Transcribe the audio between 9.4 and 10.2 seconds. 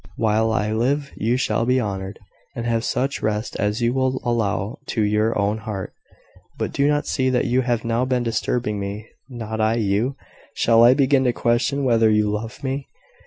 I you?